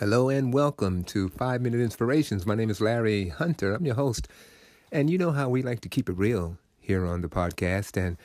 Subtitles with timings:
[0.00, 2.44] Hello and welcome to Five Minute Inspirations.
[2.44, 3.74] My name is Larry Hunter.
[3.74, 4.26] I'm your host.
[4.90, 7.96] And you know how we like to keep it real here on the podcast.
[7.96, 8.16] And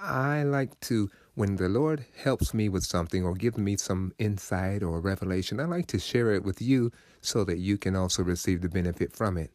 [0.00, 4.82] I like to, when the Lord helps me with something or gives me some insight
[4.82, 6.90] or revelation, I like to share it with you
[7.20, 9.52] so that you can also receive the benefit from it.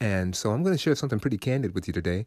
[0.00, 2.26] And so I'm going to share something pretty candid with you today.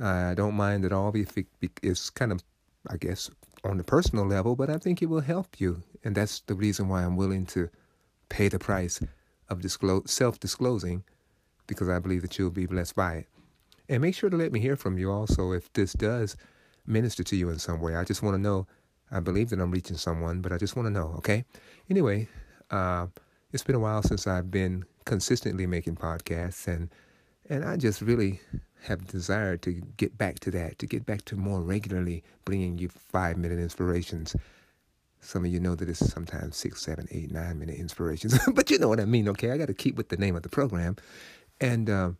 [0.00, 1.38] I don't mind at all if
[1.84, 2.42] it's kind of,
[2.90, 3.30] I guess,
[3.68, 5.82] on the personal level, but I think it will help you.
[6.04, 7.68] And that's the reason why I'm willing to
[8.28, 9.00] pay the price
[9.48, 11.04] of disclose, self-disclosing
[11.66, 13.28] because I believe that you'll be blessed by it.
[13.88, 16.36] And make sure to let me hear from you also if this does
[16.86, 17.96] minister to you in some way.
[17.96, 18.66] I just want to know.
[19.10, 21.44] I believe that I'm reaching someone, but I just want to know, okay?
[21.88, 22.28] Anyway,
[22.70, 23.06] uh,
[23.52, 26.90] it's been a while since I've been consistently making podcasts, and
[27.48, 28.40] and I just really
[28.84, 32.88] have desired to get back to that, to get back to more regularly bringing you
[32.88, 34.36] five minute inspirations.
[35.20, 38.78] Some of you know that it's sometimes six, seven, eight, nine minute inspirations, but you
[38.78, 39.50] know what I mean, okay?
[39.50, 40.96] I got to keep with the name of the program.
[41.60, 42.10] And uh,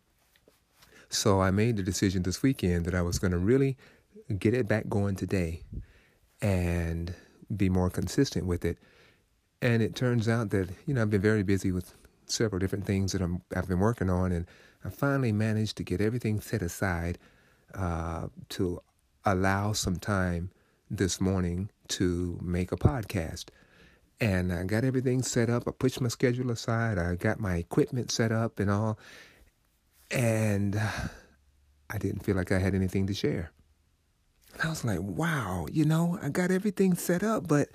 [1.09, 3.77] so I made the decision this weekend that I was going to really
[4.39, 5.63] get it back going today
[6.41, 7.13] and
[7.55, 8.77] be more consistent with it.
[9.61, 11.93] And it turns out that, you know, I've been very busy with
[12.29, 14.45] several different things that I'm, I've been working on, and
[14.83, 17.17] I finally managed to get everything set aside
[17.73, 18.81] uh, to
[19.25, 20.51] allow some time
[20.89, 23.45] this morning to make a podcast.
[24.19, 25.67] And I got everything set up.
[25.67, 26.97] I pushed my schedule aside.
[26.97, 28.97] I got my equipment set up and all.
[30.09, 30.79] And
[31.89, 33.51] I didn't feel like I had anything to share.
[34.63, 37.69] I was like, wow, you know, I got everything set up, but.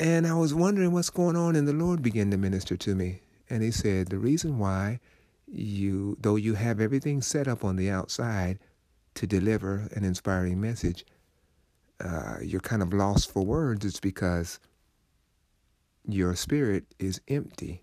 [0.00, 3.20] And I was wondering what's going on, and the Lord began to minister to me.
[3.48, 5.00] And He said, The reason why
[5.46, 8.58] you, though you have everything set up on the outside
[9.14, 11.04] to deliver an inspiring message,
[12.00, 14.58] uh, you're kind of lost for words, it's because
[16.06, 17.82] your spirit is empty.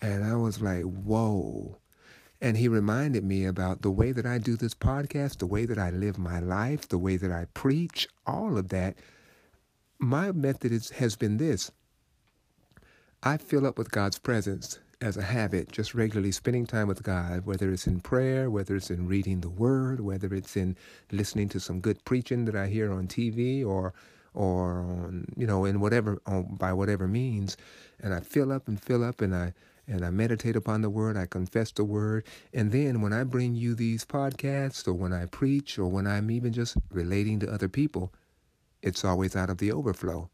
[0.00, 1.78] And I was like, whoa.
[2.40, 5.78] And he reminded me about the way that I do this podcast, the way that
[5.78, 8.96] I live my life, the way that I preach, all of that.
[10.00, 11.72] My method is, has been this.
[13.22, 17.44] I fill up with God's presence as a habit, just regularly spending time with God,
[17.46, 20.76] whether it's in prayer, whether it's in reading the Word, whether it's in
[21.10, 23.92] listening to some good preaching that I hear on TV or
[24.34, 27.56] or on, you know, in whatever on, by whatever means,
[28.00, 29.52] and I fill up and fill up and I
[29.88, 33.56] and I meditate upon the word, I confess the word, and then when I bring
[33.56, 37.68] you these podcasts or when I preach or when I'm even just relating to other
[37.68, 38.12] people,
[38.82, 40.30] it's always out of the overflow.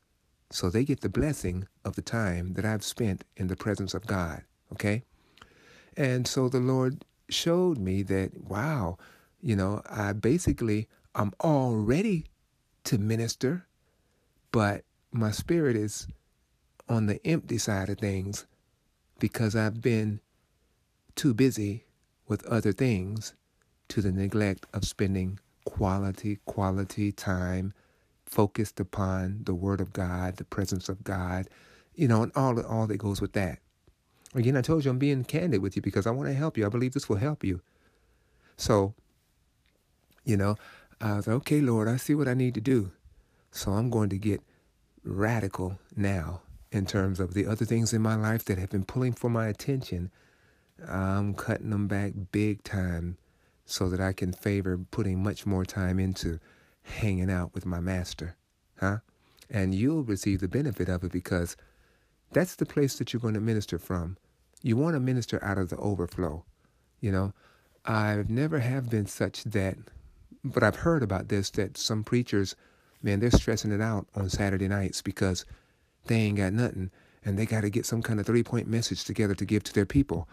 [0.50, 4.06] So they get the blessing of the time that I've spent in the presence of
[4.06, 4.42] God.
[4.72, 5.02] Okay?
[5.96, 8.98] And so the Lord showed me that, wow,
[9.40, 12.26] you know, I basically, I'm all ready
[12.84, 13.66] to minister,
[14.52, 16.06] but my spirit is
[16.88, 18.46] on the empty side of things
[19.18, 20.20] because I've been
[21.14, 21.84] too busy
[22.26, 23.34] with other things
[23.88, 27.72] to the neglect of spending quality, quality time
[28.26, 31.48] focused upon the Word of God, the presence of God,
[31.94, 33.58] you know, and all, all that goes with that.
[34.34, 36.66] Again, I told you I'm being candid with you because I want to help you.
[36.66, 37.60] I believe this will help you.
[38.56, 38.94] So,
[40.24, 40.56] you know,
[41.00, 42.90] I was like, okay, Lord, I see what I need to do.
[43.52, 44.40] So I'm going to get
[45.04, 46.42] radical now
[46.72, 49.46] in terms of the other things in my life that have been pulling for my
[49.46, 50.10] attention.
[50.88, 53.18] I'm cutting them back big time
[53.64, 56.40] so that I can favor putting much more time into
[56.84, 58.36] hanging out with my master.
[58.78, 58.98] Huh?
[59.50, 61.56] And you'll receive the benefit of it because
[62.32, 64.16] that's the place that you're going to minister from.
[64.62, 66.44] You want to minister out of the overflow.
[67.00, 67.32] You know,
[67.84, 69.76] I've never have been such that,
[70.42, 72.56] but I've heard about this that some preachers,
[73.02, 75.44] man, they're stressing it out on Saturday nights because
[76.06, 76.90] they ain't got nothing
[77.24, 79.72] and they got to get some kind of three point message together to give to
[79.72, 80.28] their people.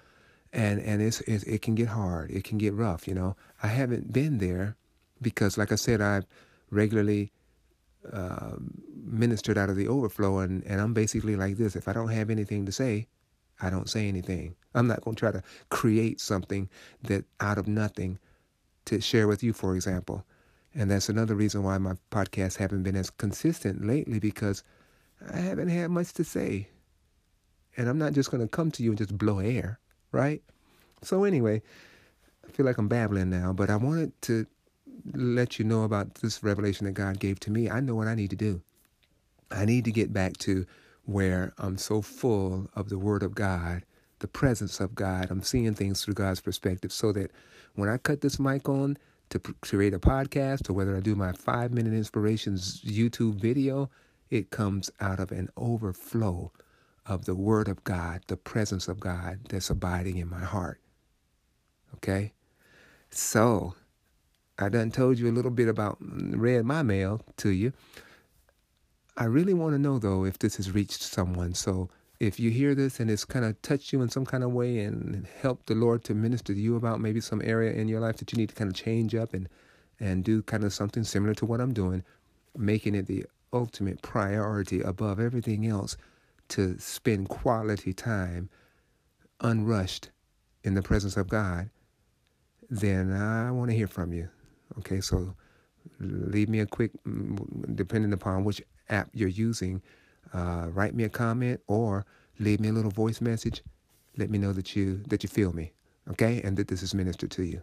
[0.53, 2.29] And, and it's, it, it can get hard.
[2.31, 3.35] It can get rough, you know.
[3.63, 4.75] I haven't been there
[5.21, 6.25] because, like I said, I've
[6.69, 7.31] regularly
[8.11, 8.55] uh,
[9.05, 11.75] ministered out of the overflow, and, and I'm basically like this.
[11.75, 13.07] If I don't have anything to say,
[13.61, 14.55] I don't say anything.
[14.73, 16.69] I'm not going to try to create something
[17.03, 18.17] that out of nothing
[18.85, 20.25] to share with you, for example.
[20.73, 24.63] And that's another reason why my podcasts haven't been as consistent lately because
[25.31, 26.69] I haven't had much to say.
[27.77, 29.79] And I'm not just going to come to you and just blow air,
[30.11, 30.41] right?
[31.03, 31.61] So, anyway,
[32.47, 34.45] I feel like I'm babbling now, but I wanted to
[35.13, 37.69] let you know about this revelation that God gave to me.
[37.69, 38.61] I know what I need to do.
[39.51, 40.65] I need to get back to
[41.05, 43.83] where I'm so full of the Word of God,
[44.19, 45.27] the presence of God.
[45.29, 47.31] I'm seeing things through God's perspective so that
[47.75, 48.97] when I cut this mic on
[49.29, 53.89] to create a podcast or whether I do my five minute inspirations YouTube video,
[54.29, 56.51] it comes out of an overflow
[57.05, 60.79] of the Word of God, the presence of God that's abiding in my heart.
[61.95, 62.33] Okay?
[63.09, 63.75] So,
[64.57, 67.73] I done told you a little bit about, mm, read my mail to you.
[69.17, 71.53] I really want to know, though, if this has reached someone.
[71.53, 71.89] So,
[72.19, 74.79] if you hear this and it's kind of touched you in some kind of way
[74.79, 78.17] and helped the Lord to minister to you about maybe some area in your life
[78.17, 79.49] that you need to kind of change up and
[79.99, 82.03] and do kind of something similar to what I'm doing,
[82.57, 85.97] making it the ultimate priority above everything else
[86.49, 88.49] to spend quality time
[89.39, 90.09] unrushed
[90.63, 91.69] in the presence of God,
[92.69, 94.29] then I want to hear from you.
[94.79, 95.35] Okay, so
[95.99, 99.81] leave me a quick, mm, depending upon which app you're using,
[100.33, 102.05] uh, write me a comment or
[102.39, 103.63] leave me a little voice message.
[104.17, 105.71] Let me know that you that you feel me,
[106.09, 107.61] okay, and that this is ministered to you.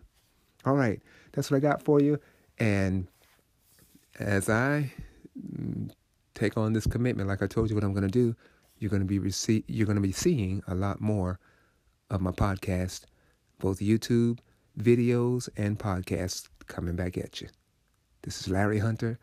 [0.64, 1.00] All right,
[1.32, 2.18] that's what I got for you.
[2.58, 3.06] And
[4.18, 4.92] as I
[5.38, 5.90] mm,
[6.34, 8.34] take on this commitment, like I told you what I'm going to do,
[8.78, 11.38] you're going to be rece- you're going to be seeing a lot more
[12.10, 13.02] of my podcast,
[13.58, 14.38] both YouTube
[14.78, 17.48] videos and podcasts coming back at you.
[18.22, 19.18] This is Larry Hunter,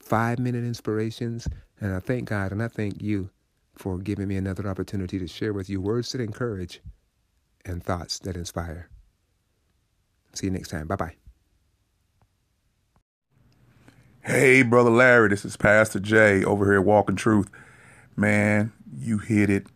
[0.00, 1.48] five minute inspirations,
[1.80, 3.30] and I thank God and I thank you
[3.74, 6.80] for giving me another opportunity to share with you words that encourage
[7.64, 8.88] and thoughts that inspire.
[10.32, 10.86] See you next time.
[10.86, 11.14] Bye bye.
[14.24, 17.50] Hey, Brother Larry, this is Pastor Jay over here at Walking Truth.
[18.16, 19.66] Man, you hit it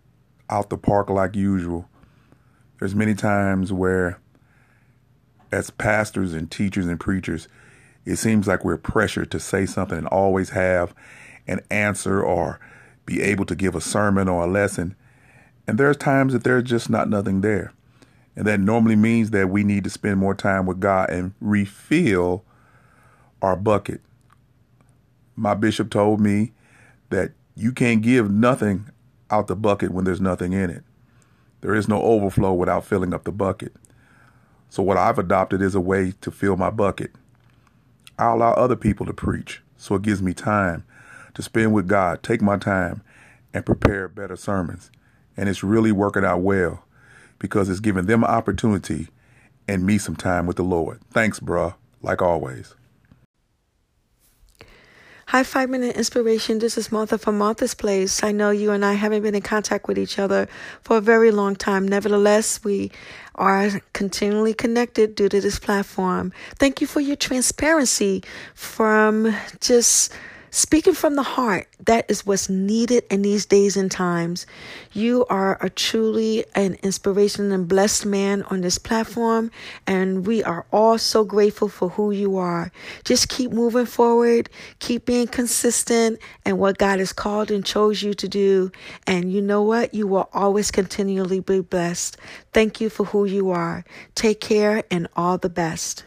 [0.49, 1.89] out the park like usual.
[2.79, 4.21] There's many times where,
[5.51, 7.49] as pastors and teachers and preachers,
[8.05, 10.95] it seems like we're pressured to say something and always have
[11.47, 12.61] an answer or
[13.07, 14.95] be able to give a sermon or a lesson.
[15.67, 17.73] And there's times that there's just not nothing there.
[18.37, 22.45] And that normally means that we need to spend more time with God and refill
[23.43, 24.01] our bucket
[25.39, 26.53] my bishop told me
[27.11, 28.91] that you can't give nothing
[29.31, 30.83] out the bucket when there's nothing in it.
[31.61, 33.73] There is no overflow without filling up the bucket.
[34.71, 37.13] So, what I've adopted is a way to fill my bucket.
[38.19, 40.85] I allow other people to preach, so it gives me time
[41.35, 43.03] to spend with God, take my time,
[43.55, 44.91] and prepare better sermons.
[45.37, 46.85] And it's really working out well
[47.39, 49.09] because it's giving them an opportunity
[49.69, 51.01] and me some time with the Lord.
[51.13, 52.75] Thanks, bruh, like always.
[55.29, 56.59] Hi, Five Minute Inspiration.
[56.59, 58.25] This is Martha from Martha's Place.
[58.25, 60.49] I know you and I haven't been in contact with each other
[60.81, 61.87] for a very long time.
[61.87, 62.91] Nevertheless, we
[63.35, 66.33] are continually connected due to this platform.
[66.55, 70.15] Thank you for your transparency from just
[70.51, 74.47] Speaking from the heart, that is what's needed in these days and times.
[74.93, 79.51] You are a truly an inspiration and blessed man on this platform,
[79.87, 82.73] and we are all so grateful for who you are.
[83.05, 84.49] Just keep moving forward,
[84.79, 88.73] keep being consistent and what God has called and chose you to do.
[89.07, 89.93] And you know what?
[89.93, 92.17] You will always continually be blessed.
[92.53, 93.85] Thank you for who you are.
[94.15, 96.05] Take care and all the best.